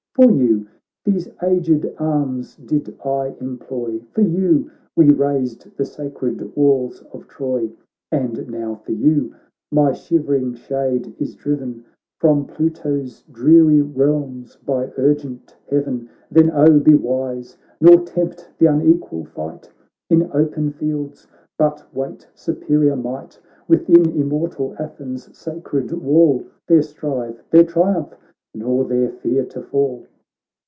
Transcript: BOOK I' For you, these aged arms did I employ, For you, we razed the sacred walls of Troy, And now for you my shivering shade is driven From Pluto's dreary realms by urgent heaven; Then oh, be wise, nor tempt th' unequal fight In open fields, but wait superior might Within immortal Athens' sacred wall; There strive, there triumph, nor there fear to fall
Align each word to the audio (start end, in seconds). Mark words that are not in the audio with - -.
BOOK 0.13 0.25
I' 0.25 0.27
For 0.27 0.31
you, 0.37 0.67
these 1.05 1.29
aged 1.41 1.87
arms 1.97 2.57
did 2.57 2.95
I 3.03 3.33
employ, 3.39 4.01
For 4.11 4.21
you, 4.21 4.69
we 4.95 5.09
razed 5.09 5.75
the 5.77 5.85
sacred 5.85 6.53
walls 6.55 7.01
of 7.13 7.29
Troy, 7.29 7.71
And 8.11 8.47
now 8.49 8.75
for 8.75 8.91
you 8.91 9.33
my 9.71 9.93
shivering 9.93 10.53
shade 10.55 11.15
is 11.17 11.33
driven 11.33 11.85
From 12.19 12.45
Pluto's 12.45 13.23
dreary 13.31 13.81
realms 13.81 14.57
by 14.57 14.91
urgent 14.97 15.55
heaven; 15.69 16.09
Then 16.29 16.51
oh, 16.53 16.79
be 16.79 16.93
wise, 16.93 17.57
nor 17.79 18.01
tempt 18.01 18.49
th' 18.59 18.63
unequal 18.63 19.23
fight 19.23 19.71
In 20.09 20.29
open 20.33 20.71
fields, 20.73 21.25
but 21.57 21.85
wait 21.95 22.27
superior 22.35 22.97
might 22.97 23.39
Within 23.69 24.09
immortal 24.11 24.75
Athens' 24.77 25.35
sacred 25.35 25.91
wall; 25.93 26.43
There 26.67 26.81
strive, 26.83 27.41
there 27.49 27.63
triumph, 27.63 28.13
nor 28.53 28.83
there 28.83 29.09
fear 29.09 29.45
to 29.45 29.61
fall 29.63 30.05